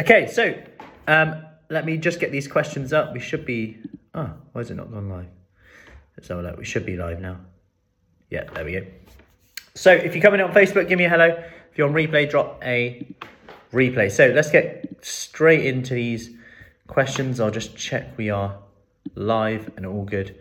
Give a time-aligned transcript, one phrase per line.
[0.00, 0.54] Okay, so
[1.06, 3.12] um, let me just get these questions up.
[3.12, 3.78] We should be.
[4.14, 5.28] Oh, why is it not gone live?
[6.16, 6.58] Let's have a look.
[6.58, 7.38] We should be live now.
[8.30, 8.86] Yeah, there we go.
[9.74, 11.28] So if you're coming on Facebook, give me a hello.
[11.70, 13.06] If you're on replay, drop a
[13.72, 14.10] replay.
[14.10, 16.30] So let's get straight into these
[16.86, 17.40] questions.
[17.40, 18.58] I'll just check we are
[19.14, 20.36] live and all good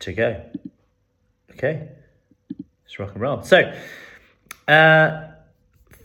[0.00, 0.42] to go.
[1.52, 1.88] Okay,
[2.84, 3.42] let's rock and roll.
[3.42, 3.72] So,
[4.68, 5.28] uh,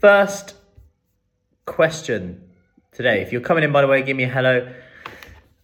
[0.00, 0.54] first
[1.66, 2.48] question
[2.92, 3.22] today.
[3.22, 4.72] If you're coming in, by the way, give me a hello.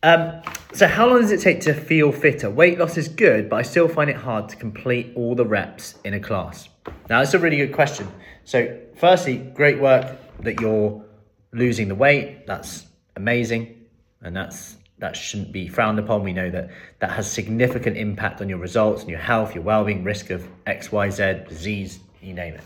[0.02, 2.48] Um, so, how long does it take to feel fitter?
[2.50, 5.96] Weight loss is good, but I still find it hard to complete all the reps
[6.04, 6.68] in a class.
[7.08, 8.06] Now, that's a really good question.
[8.44, 11.04] So, firstly, great work that you're
[11.52, 12.46] losing the weight.
[12.46, 12.86] That's
[13.16, 13.86] amazing,
[14.22, 16.22] and that's that shouldn't be frowned upon.
[16.22, 16.70] We know that
[17.00, 20.92] that has significant impact on your results and your health, your well-being, risk of X,
[20.92, 22.62] Y, Z, disease, you name it.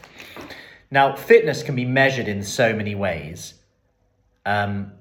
[0.92, 3.54] Now, fitness can be measured in so many ways.
[4.44, 4.92] Um,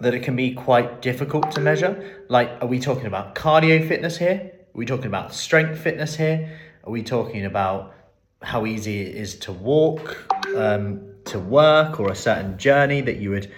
[0.00, 2.24] that it can be quite difficult to measure.
[2.30, 4.50] Like, are we talking about cardio fitness here?
[4.54, 6.58] Are we talking about strength fitness here?
[6.84, 7.94] Are we talking about
[8.40, 10.16] how easy it is to walk
[10.56, 13.52] um, to work or a certain journey that you would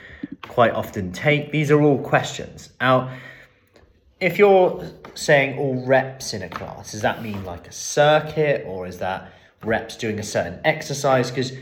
[0.49, 1.53] quite often take?
[1.53, 2.71] These are all questions.
[2.81, 3.17] Now,
[4.19, 8.89] if you're saying all reps in a class, does that mean like a circuit or
[8.89, 9.33] is that
[9.65, 11.31] reps doing a certain exercise?
[11.31, 11.53] Because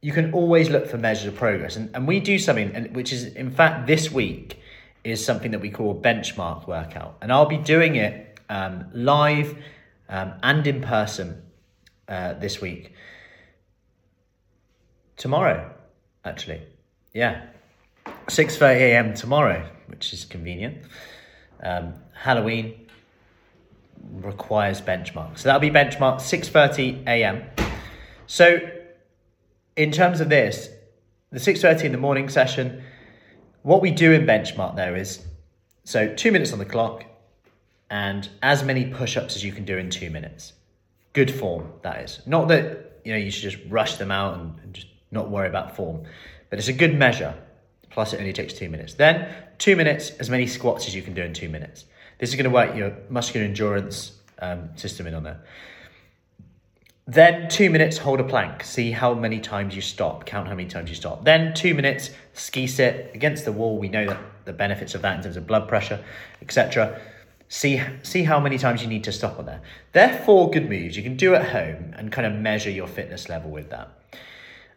[0.00, 1.76] you can always look for measures of progress.
[1.76, 4.60] And, and we do something, and which is, in fact, this week
[5.04, 7.16] is something that we call a benchmark workout.
[7.20, 9.56] And I'll be doing it um, live
[10.08, 11.42] um, and in person
[12.08, 12.92] uh, this week.
[15.16, 15.72] Tomorrow,
[16.24, 16.62] actually.
[17.12, 17.46] Yeah.
[18.26, 19.14] 6.30 a.m.
[19.14, 20.78] tomorrow, which is convenient.
[21.62, 22.85] Um, Halloween
[24.12, 25.38] requires benchmark.
[25.38, 27.44] So that'll be benchmark 6.30 a.m.
[28.26, 28.58] So
[29.76, 30.68] in terms of this,
[31.30, 32.82] the 6.30 in the morning session,
[33.62, 35.24] what we do in benchmark there is,
[35.84, 37.04] so two minutes on the clock
[37.90, 40.52] and as many push-ups as you can do in two minutes.
[41.12, 42.20] Good form, that is.
[42.26, 45.48] Not that, you know, you should just rush them out and, and just not worry
[45.48, 46.04] about form,
[46.50, 47.34] but it's a good measure.
[47.90, 48.94] Plus it only takes two minutes.
[48.94, 51.84] Then two minutes, as many squats as you can do in two minutes.
[52.18, 55.40] This is gonna work your muscular endurance um, system in on there.
[57.08, 58.64] Then two minutes, hold a plank.
[58.64, 60.26] See how many times you stop.
[60.26, 61.24] Count how many times you stop.
[61.24, 63.78] Then two minutes, ski sit against the wall.
[63.78, 66.02] We know that the benefits of that in terms of blood pressure,
[66.42, 67.00] etc.
[67.48, 69.60] See, see how many times you need to stop on there.
[69.92, 73.28] They're four good moves you can do at home and kind of measure your fitness
[73.28, 73.88] level with that,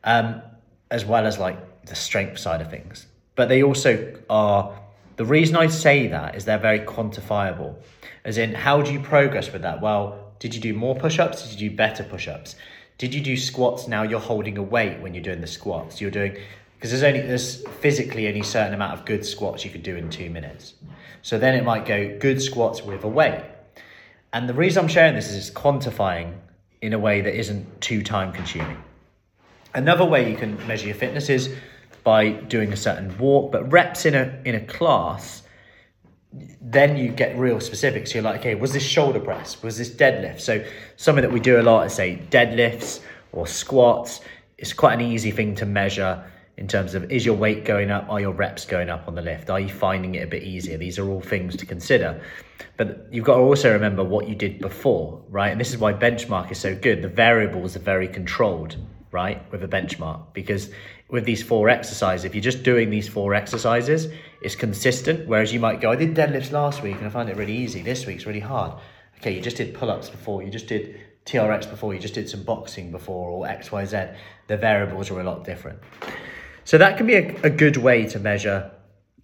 [0.04, 0.44] um,
[0.92, 3.08] as well as like the strength side of things.
[3.36, 4.80] But they also are.
[5.20, 7.76] The reason I say that is they're very quantifiable.
[8.24, 9.82] As in, how do you progress with that?
[9.82, 11.44] Well, did you do more push ups?
[11.44, 12.56] Did you do better push ups?
[12.98, 13.86] Did you do squats?
[13.90, 16.00] Now you're holding a weight when you're doing the squats.
[16.00, 16.38] You're doing
[16.76, 19.98] because there's only there's physically only a certain amount of good squats you could do
[19.98, 20.76] in two minutes.
[21.22, 23.44] So then it might go good squats with a weight.
[24.32, 26.36] And the reason I'm sharing this is it's quantifying
[26.82, 28.82] in a way that isn't too time consuming.
[29.74, 31.54] Another way you can measure your fitness is
[32.14, 35.44] by doing a certain walk, but reps in a in a class
[36.62, 38.06] then you get real specific.
[38.06, 39.64] So you're like, okay, was this shoulder press?
[39.64, 40.42] Was this deadlift?
[40.42, 40.64] So
[40.98, 44.22] something that we do a lot is say deadlifts or squats.
[44.58, 46.24] It's quite an easy thing to measure
[46.58, 48.06] in terms of is your weight going up?
[48.10, 49.50] Are your reps going up on the lift?
[49.50, 50.78] Are you finding it a bit easier?
[50.78, 52.22] These are all things to consider.
[52.78, 55.52] But you've got to also remember what you did before, right?
[55.52, 57.02] And this is why benchmark is so good.
[57.02, 58.76] The variables are very controlled,
[59.12, 60.70] right, with a benchmark because
[61.10, 64.08] with these four exercises, if you're just doing these four exercises,
[64.42, 65.28] it's consistent.
[65.28, 67.82] Whereas you might go, I did deadlifts last week and I found it really easy.
[67.82, 68.80] This week's really hard.
[69.18, 72.30] Okay, you just did pull ups before, you just did TRX before, you just did
[72.30, 74.16] some boxing before, or XYZ.
[74.48, 75.80] The variables are a lot different.
[76.64, 78.72] So that can be a, a good way to measure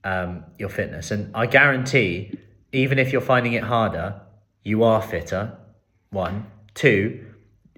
[0.04, 1.12] um, your fitness.
[1.12, 2.38] And I guarantee,
[2.72, 4.22] even if you're finding it harder,
[4.64, 5.58] you are fitter.
[6.10, 6.48] One.
[6.74, 7.26] Two,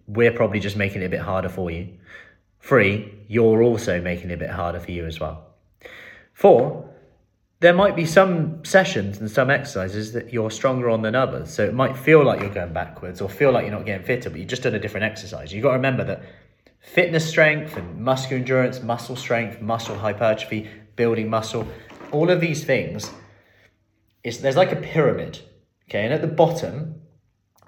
[0.07, 1.97] we're probably just making it a bit harder for you.
[2.67, 5.55] Three, you're also making it a bit harder for you as well.
[6.33, 6.93] Four,
[7.61, 11.49] there might be some sessions and some exercises that you're stronger on than others.
[11.49, 14.29] So it might feel like you're going backwards or feel like you're not getting fitter,
[14.29, 15.53] but you've just done a different exercise.
[15.53, 16.23] You've got to remember that
[16.81, 21.65] fitness strength and muscular endurance, muscle strength, muscle hypertrophy, building muscle,
[22.11, 23.11] all of these things,
[24.25, 25.39] is there's like a pyramid.
[25.89, 27.01] Okay, and at the bottom,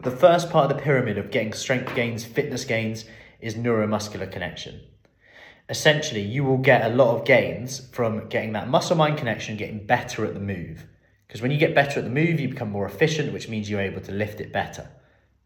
[0.03, 3.05] the first part of the pyramid of getting strength gains, fitness gains,
[3.39, 4.81] is neuromuscular connection.
[5.69, 9.85] Essentially, you will get a lot of gains from getting that muscle mind connection, getting
[9.85, 10.85] better at the move.
[11.27, 13.79] Because when you get better at the move, you become more efficient, which means you're
[13.79, 14.89] able to lift it better,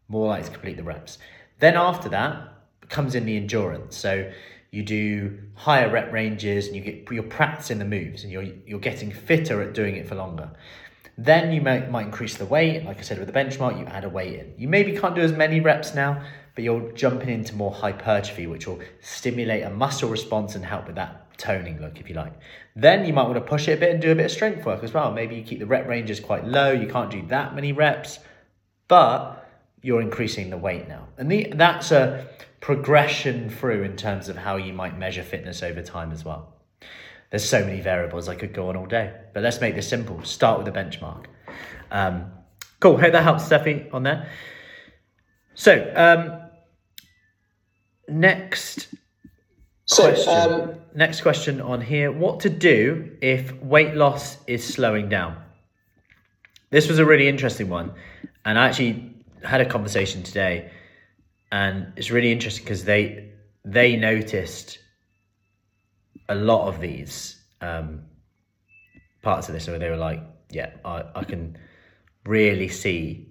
[0.08, 1.18] more likely to complete the reps.
[1.58, 2.54] Then after that
[2.88, 3.96] comes in the endurance.
[3.96, 4.30] So
[4.70, 8.80] you do higher rep ranges, and you get you're practicing the moves, and you're you're
[8.80, 10.50] getting fitter at doing it for longer.
[11.16, 12.84] Then you might, might increase the weight.
[12.84, 14.54] Like I said with the benchmark, you add a weight in.
[14.58, 16.24] You maybe can't do as many reps now,
[16.54, 20.96] but you're jumping into more hypertrophy, which will stimulate a muscle response and help with
[20.96, 22.32] that toning look, if you like.
[22.76, 24.64] Then you might want to push it a bit and do a bit of strength
[24.64, 25.12] work as well.
[25.12, 26.70] Maybe you keep the rep ranges quite low.
[26.70, 28.20] You can't do that many reps,
[28.88, 29.48] but
[29.82, 31.08] you're increasing the weight now.
[31.18, 32.26] And the, that's a
[32.60, 36.54] progression through in terms of how you might measure fitness over time as well.
[37.30, 39.12] There's so many variables, I could go on all day.
[39.32, 40.22] But let's make this simple.
[40.22, 41.24] Start with a benchmark.
[41.90, 42.30] Um,
[42.80, 44.30] cool, hope that helps, Steffi, on there.
[45.54, 46.43] So, um,
[48.08, 48.88] next
[49.86, 50.52] so, question.
[50.52, 52.10] um, next question on here.
[52.10, 55.36] What to do if weight loss is slowing down?
[56.70, 57.92] This was a really interesting one.
[58.44, 60.70] And I actually had a conversation today
[61.54, 63.30] and it's really interesting because they
[63.64, 64.78] they noticed
[66.28, 68.02] a lot of these um,
[69.22, 71.56] parts of this where they were like, yeah, I, I can
[72.26, 73.28] really see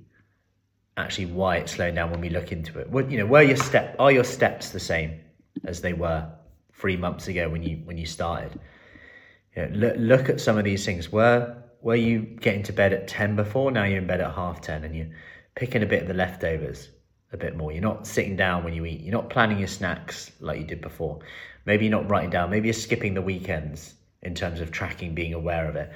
[0.97, 2.89] actually why it's slowing down when we look into it.
[2.89, 5.19] What you know, were your step are your steps the same
[5.65, 6.27] as they were
[6.73, 8.59] three months ago when you when you started?
[9.55, 11.11] You know, look look at some of these things.
[11.11, 13.71] Were were you getting to bed at ten before?
[13.71, 15.09] Now you're in bed at half ten, and you're
[15.55, 16.89] picking a bit of the leftovers
[17.33, 17.71] a bit more.
[17.71, 19.01] You're not sitting down when you eat.
[19.01, 21.19] You're not planning your snacks like you did before.
[21.65, 22.49] Maybe you're not writing down.
[22.49, 25.91] Maybe you're skipping the weekends in terms of tracking, being aware of it.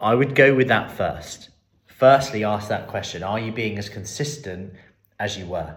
[0.00, 1.50] I would go with that first.
[1.98, 4.72] Firstly, ask that question Are you being as consistent
[5.18, 5.74] as you were?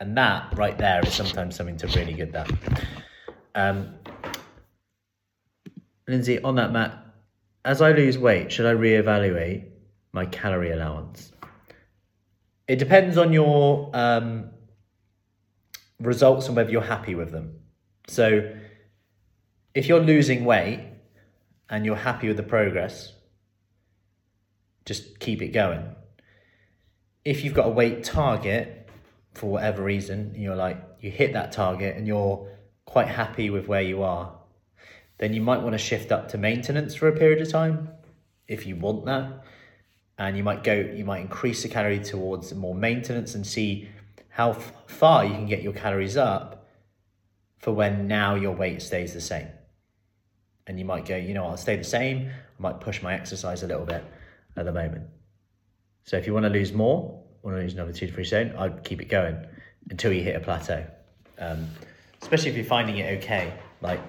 [0.00, 2.50] And that right there is sometimes something to really get that.
[3.54, 3.94] Um,
[6.08, 6.98] Lindsay, on that, Matt,
[7.64, 9.66] as I lose weight, should I reevaluate
[10.12, 11.32] my calorie allowance?
[12.66, 14.50] It depends on your um,
[16.00, 17.60] results and whether you're happy with them.
[18.08, 18.56] So,
[19.74, 20.80] if you're losing weight
[21.68, 23.12] and you're happy with the progress,
[24.84, 25.94] just keep it going.
[27.24, 28.88] If you've got a weight target
[29.34, 32.48] for whatever reason, you're like, you hit that target and you're
[32.84, 34.32] quite happy with where you are,
[35.18, 37.90] then you might want to shift up to maintenance for a period of time
[38.48, 39.44] if you want that.
[40.18, 43.88] And you might go, you might increase the calorie towards more maintenance and see
[44.28, 46.68] how f- far you can get your calories up
[47.58, 49.48] for when now your weight stays the same.
[50.66, 52.28] And you might go, you know, I'll stay the same.
[52.28, 54.04] I might push my exercise a little bit
[54.56, 55.04] at the moment.
[56.04, 58.54] So if you want to lose more, want to lose another two to three stone,
[58.56, 59.46] I'd keep it going
[59.90, 60.86] until you hit a plateau.
[61.38, 61.68] Um,
[62.22, 64.00] especially if you're finding it okay, like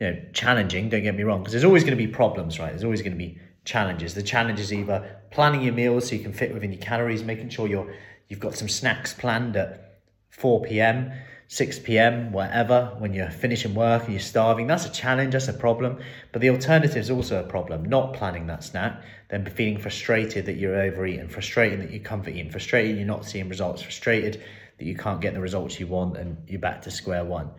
[0.00, 0.88] you know, challenging.
[0.88, 2.70] Don't get me wrong, because there's always going to be problems, right?
[2.70, 4.14] There's always going to be challenges.
[4.14, 7.50] The challenge is either planning your meals so you can fit within your calories, making
[7.50, 7.92] sure you're
[8.28, 10.00] you've got some snacks planned at
[10.30, 11.12] 4 p.m.,
[11.50, 14.66] 6 p.m., wherever, when you're finishing work and you're starving.
[14.66, 15.98] That's a challenge, that's a problem.
[16.30, 20.56] But the alternative is also a problem, not planning that snack, then feeling frustrated that
[20.56, 24.44] you're overeating, frustrated that you're comfort eating, frustrated you're not seeing results, frustrated
[24.76, 27.50] that you can't get the results you want and you're back to square one.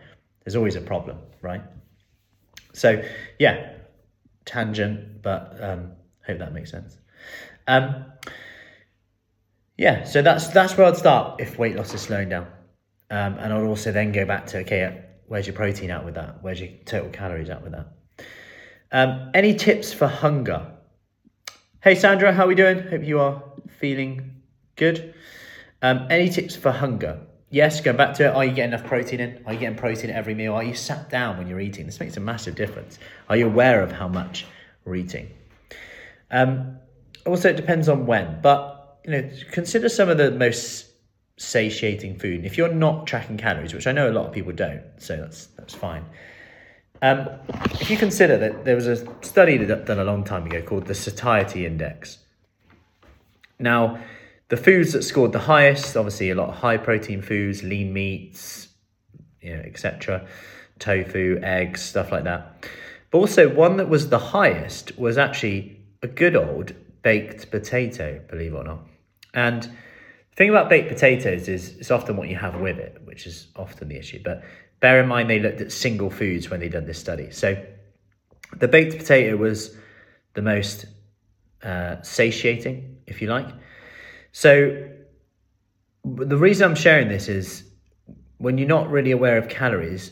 [0.44, 1.62] There's always a problem, right?
[2.72, 3.02] So,
[3.40, 3.72] yeah,
[4.44, 5.92] tangent, but um,
[6.24, 6.96] hope that makes sense.
[7.66, 8.04] Um,
[9.76, 12.46] yeah, so that's that's where I'd start if weight loss is slowing down,
[13.10, 16.42] um, and I'd also then go back to okay, where's your protein at with that?
[16.42, 17.88] Where's your total calories at with that?
[18.92, 20.66] Um, any tips for hunger?
[21.82, 22.86] Hey Sandra, how are we doing?
[22.88, 23.42] Hope you are
[23.78, 24.42] feeling
[24.76, 25.14] good.
[25.82, 27.20] Um, any tips for hunger?
[27.48, 29.42] Yes, going back to it, are you getting enough protein in?
[29.44, 30.54] Are you getting protein at every meal?
[30.54, 31.86] Are you sat down when you're eating?
[31.86, 32.98] This makes a massive difference.
[33.28, 34.46] Are you aware of how much
[34.84, 35.30] we're eating?
[36.30, 36.76] Um,
[37.26, 40.89] also, it depends on when, but you know, consider some of the most
[41.40, 42.44] satiating food.
[42.44, 45.46] If you're not tracking calories, which I know a lot of people don't, so that's
[45.56, 46.04] that's fine.
[47.02, 47.30] Um,
[47.80, 50.86] if you consider that there was a study that done a long time ago called
[50.86, 52.18] the satiety index.
[53.58, 54.00] Now,
[54.48, 58.68] the foods that scored the highest, obviously a lot of high protein foods, lean meats,
[59.40, 60.26] you know, etc.,
[60.78, 62.66] tofu, eggs, stuff like that.
[63.10, 68.52] But also one that was the highest was actually a good old baked potato, believe
[68.52, 68.86] it or not.
[69.32, 69.70] And
[70.40, 73.88] thing about baked potatoes is it's often what you have with it, which is often
[73.88, 74.22] the issue.
[74.24, 74.42] But
[74.80, 77.30] bear in mind they looked at single foods when they did this study.
[77.30, 77.62] So
[78.56, 79.76] the baked potato was
[80.32, 80.86] the most
[81.62, 83.48] uh, satiating, if you like.
[84.32, 84.88] So
[86.06, 87.64] the reason I'm sharing this is
[88.38, 90.10] when you're not really aware of calories,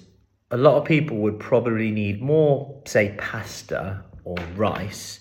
[0.50, 5.20] a lot of people would probably need more, say, pasta or rice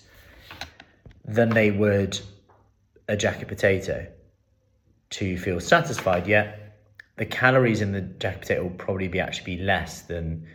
[1.24, 2.20] than they would
[3.08, 4.06] a jacket potato
[5.10, 6.26] to feel satisfied.
[6.26, 6.68] Yet
[7.16, 10.46] the calories in the jacket potato will probably be actually be less than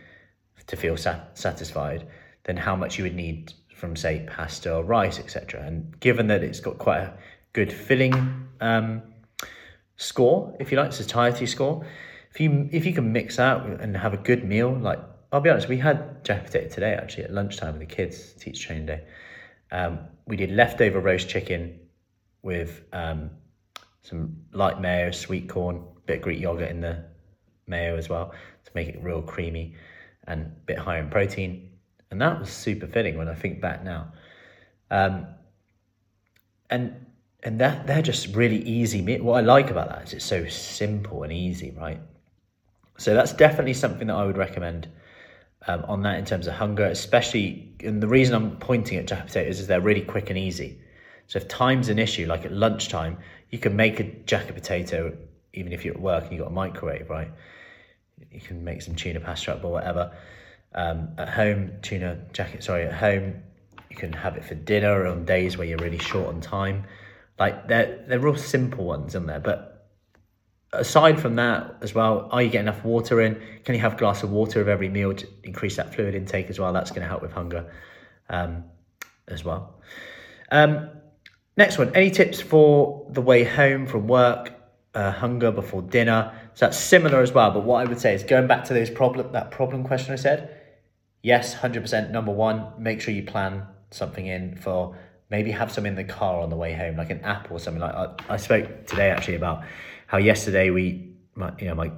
[0.66, 2.06] to feel sat- satisfied
[2.44, 5.62] than how much you would need from say pasta or rice, etc.
[5.62, 7.12] And given that it's got quite a
[7.52, 9.02] good filling um,
[9.96, 11.84] score, if you like, satiety score,
[12.30, 14.98] if you if you can mix that and have a good meal, like
[15.32, 18.64] I'll be honest, we had jack potato today actually at lunchtime with the kids, teach
[18.64, 19.04] training day.
[19.70, 21.80] Um, we did leftover roast chicken
[22.42, 23.30] with um,
[24.04, 27.04] some light mayo, sweet corn, bit of Greek yogurt in the
[27.66, 28.32] mayo as well
[28.64, 29.74] to make it real creamy
[30.26, 31.70] and a bit higher in protein.
[32.10, 34.12] And that was super filling when I think back now.
[34.90, 35.26] Um,
[36.70, 37.06] and
[37.42, 39.18] and that they're just really easy.
[39.18, 42.00] What I like about that is it's so simple and easy, right?
[42.96, 44.88] So that's definitely something that I would recommend
[45.66, 47.74] um, on that in terms of hunger, especially.
[47.80, 50.80] And the reason I'm pointing at jacket potatoes is they're really quick and easy.
[51.26, 53.18] So if time's an issue, like at lunchtime,
[53.54, 55.16] you can make a jacket potato
[55.52, 57.30] even if you're at work and you've got a microwave, right?
[58.32, 60.10] You can make some tuna pasta or whatever.
[60.74, 63.44] Um, at home, tuna jacket, sorry, at home,
[63.90, 66.82] you can have it for dinner on days where you're really short on time.
[67.38, 69.86] Like they're they're real simple ones in there, but
[70.72, 73.40] aside from that as well, are you getting enough water in?
[73.64, 76.50] Can you have a glass of water of every meal to increase that fluid intake
[76.50, 76.72] as well?
[76.72, 77.72] That's going to help with hunger
[78.28, 78.64] um,
[79.28, 79.80] as well.
[80.50, 80.90] Um,
[81.56, 84.52] next one, any tips for the way home from work,
[84.94, 86.32] uh, hunger before dinner?
[86.54, 87.50] So that's similar as well.
[87.50, 90.16] But what I would say is going back to those problem that problem question I
[90.16, 90.60] said.
[91.22, 92.10] Yes, hundred percent.
[92.10, 94.96] Number one, make sure you plan something in for
[95.30, 97.80] maybe have some in the car on the way home, like an app or something
[97.80, 97.94] like.
[97.94, 99.64] I, I spoke today actually about
[100.06, 101.90] how yesterday we, my, you know, my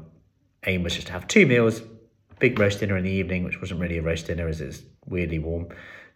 [0.66, 1.82] aim was just to have two meals,
[2.38, 5.38] big roast dinner in the evening, which wasn't really a roast dinner as it's weirdly
[5.38, 5.68] warm,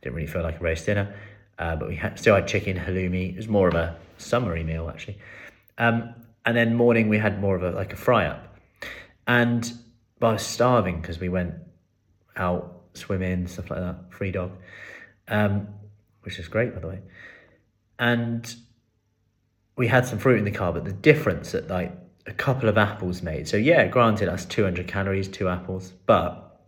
[0.03, 1.15] didn't really feel like a roast dinner,
[1.61, 3.31] uh, but we had, still had chicken halloumi.
[3.31, 5.19] It was more of a summery meal actually,
[5.79, 6.15] um,
[6.45, 8.57] and then morning we had more of a like a fry up,
[9.29, 9.73] and
[10.19, 11.55] but I was starving because we went
[12.37, 14.51] out swimming stuff like that, free dog.
[15.29, 15.69] Um,
[16.23, 17.01] which is great, by the way.
[17.99, 18.55] And
[19.77, 21.93] we had some fruit in the car, but the difference that like
[22.27, 23.49] a couple of apples made.
[23.49, 25.93] So yeah, granted, that's 200 calories, two apples.
[26.07, 26.61] But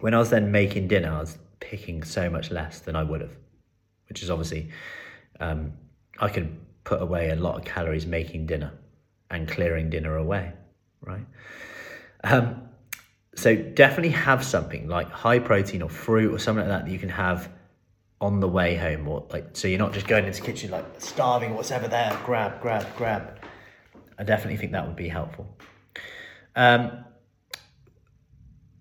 [0.00, 3.20] when I was then making dinner, I was picking so much less than I would
[3.20, 3.36] have,
[4.12, 4.68] which is obviously,
[5.40, 5.72] um,
[6.20, 6.54] I could
[6.84, 8.70] put away a lot of calories making dinner
[9.30, 10.52] and clearing dinner away,
[11.00, 11.24] right?
[12.22, 12.68] Um,
[13.34, 16.98] so definitely have something like high protein or fruit or something like that that you
[16.98, 17.50] can have
[18.20, 20.84] on the way home or like so you're not just going into the kitchen like
[20.98, 23.38] starving what's ever there grab grab grab.
[24.18, 25.56] I definitely think that would be helpful.
[26.54, 27.06] Um,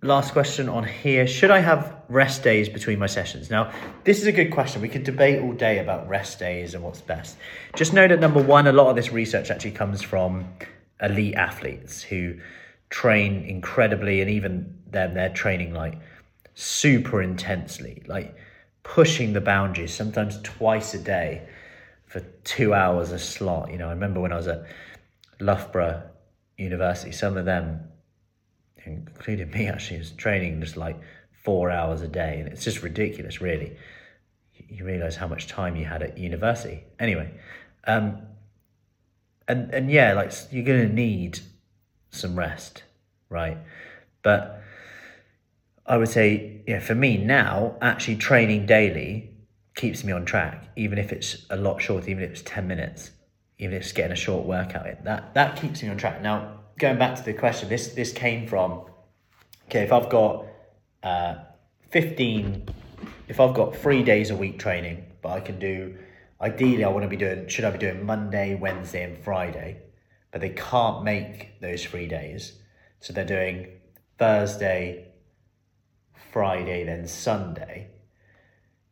[0.03, 1.25] last question on here.
[1.25, 3.49] Should i have rest days between my sessions.
[3.49, 3.71] Now
[4.03, 4.81] this is a good question.
[4.81, 7.37] We could debate all day about rest days and what's best.
[7.75, 10.47] Just know that number one a lot of this research actually comes from
[11.01, 12.35] elite athletes who
[12.89, 15.97] train incredibly and even them they're training like
[16.53, 18.35] super intensely like
[18.83, 21.47] pushing the boundaries, sometimes twice a day
[22.05, 23.71] for two hours a slot.
[23.71, 24.65] You know, I remember when I was at
[25.39, 26.03] Loughborough
[26.57, 27.81] University, some of them,
[28.85, 30.99] including me actually, was training just like
[31.43, 32.39] four hours a day.
[32.39, 33.77] And it's just ridiculous, really.
[34.69, 36.83] You realize how much time you had at university.
[36.99, 37.31] Anyway,
[37.85, 38.21] um,
[39.47, 41.39] and, and yeah, like you're going to need
[42.11, 42.83] some rest,
[43.29, 43.57] right?
[44.21, 44.61] But
[45.85, 49.31] I would say, yeah, for me now, actually training daily
[49.75, 53.11] keeps me on track, even if it's a lot shorter, even if it's 10 minutes,
[53.57, 54.97] even if it's getting a short workout in.
[55.03, 56.21] That that keeps me on track.
[56.21, 58.85] Now, going back to the question, this this came from
[59.67, 60.45] okay, if I've got
[61.03, 61.35] uh,
[61.89, 62.67] 15,
[63.27, 65.97] if I've got three days a week training, but I can do
[66.39, 69.81] ideally I want to be doing should I be doing Monday, Wednesday, and Friday,
[70.31, 72.53] but they can't make those three days.
[72.99, 73.67] So they're doing
[74.17, 75.07] Thursday,
[76.31, 77.89] Friday, then Sunday,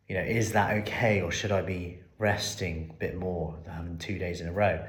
[0.08, 3.98] you know, is that okay or should I be resting a bit more than having
[3.98, 4.84] two days in a row?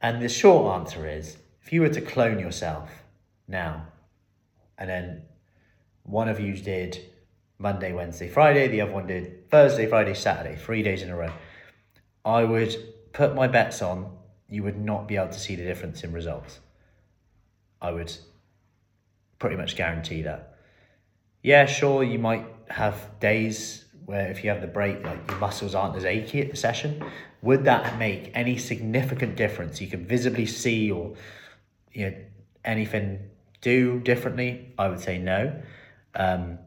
[0.00, 2.90] And the short answer is if you were to clone yourself
[3.46, 3.86] now,
[4.78, 5.22] and then
[6.10, 6.98] one of you did
[7.58, 11.32] Monday, Wednesday, Friday, the other one did Thursday, Friday, Saturday, three days in a row,
[12.24, 12.74] I would
[13.12, 14.16] put my bets on
[14.48, 16.58] you would not be able to see the difference in results.
[17.80, 18.12] I would
[19.38, 20.50] pretty much guarantee that
[21.42, 25.74] yeah, sure, you might have days where if you have the break, like your muscles
[25.74, 27.02] aren't as achy at the session.
[27.42, 29.80] Would that make any significant difference?
[29.80, 31.14] You can visibly see or
[31.92, 32.16] you know
[32.64, 33.30] anything
[33.62, 34.74] do differently?
[34.78, 35.62] I would say no.
[36.14, 36.58] Um,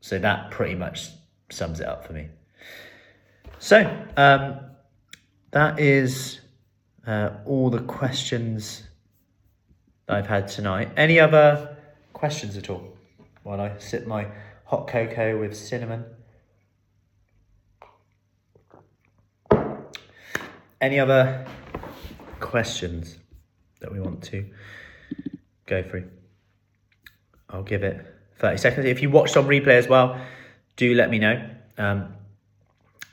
[0.00, 1.08] so that pretty much
[1.50, 2.28] sums it up for me.
[3.58, 3.80] So
[4.16, 4.60] um,
[5.50, 6.40] that is
[7.06, 8.84] uh, all the questions
[10.08, 10.90] I've had tonight.
[10.96, 11.76] Any other
[12.12, 12.98] questions at all?
[13.48, 14.26] while I sip my
[14.66, 16.04] hot cocoa with cinnamon.
[20.82, 21.46] Any other
[22.40, 23.16] questions
[23.80, 24.44] that we want to
[25.64, 26.10] go through?
[27.48, 28.04] I'll give it
[28.38, 28.86] 30 seconds.
[28.86, 30.20] If you watched on replay as well,
[30.76, 31.50] do let me know.
[31.76, 32.14] Um,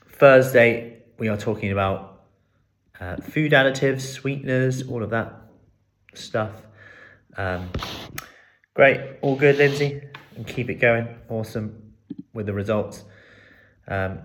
[0.07, 2.21] Thursday, we are talking about
[2.99, 5.33] uh, food additives, sweeteners, all of that
[6.13, 6.51] stuff.
[7.37, 7.69] Um,
[8.73, 10.01] great, all good, Lindsay,
[10.35, 11.07] and keep it going.
[11.29, 11.93] Awesome
[12.33, 13.03] with the results.
[13.87, 14.19] Um,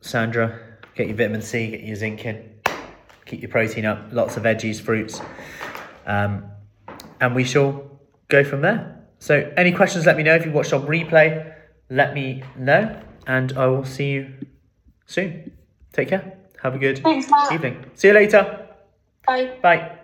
[0.00, 0.58] Sandra,
[0.94, 2.60] get your vitamin C, get your zinc in,
[3.26, 5.20] keep your protein up, lots of veggies, fruits,
[6.06, 6.44] um,
[7.20, 8.99] and we shall go from there.
[9.20, 10.34] So, any questions, let me know.
[10.34, 11.54] If you watched on replay,
[11.90, 14.34] let me know, and I will see you
[15.06, 15.52] soon.
[15.92, 16.38] Take care.
[16.62, 17.84] Have a good Thanks, evening.
[17.94, 18.68] See you later.
[19.26, 19.58] Bye.
[19.62, 19.99] Bye.